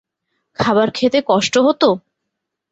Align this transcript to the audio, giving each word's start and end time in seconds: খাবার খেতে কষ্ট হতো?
খাবার 0.57 0.87
খেতে 0.91 1.19
কষ্ট 1.29 1.53
হতো? 1.65 1.89